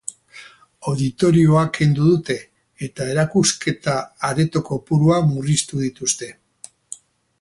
[0.91, 2.37] Auditorioa kendu dute
[2.87, 3.99] eta erakusketa
[4.31, 6.33] areto kopurua murriztu dituzte.